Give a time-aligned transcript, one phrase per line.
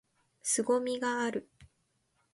[0.41, 1.53] 凄みがある！！！！